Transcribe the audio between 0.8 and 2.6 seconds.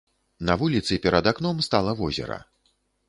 перад акном стала возера.